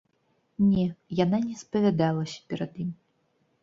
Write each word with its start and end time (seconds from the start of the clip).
Не, 0.69 0.85
яна 1.23 1.43
не 1.47 1.55
спавядалася 1.63 2.39
перад 2.53 2.71
ім. 2.87 2.95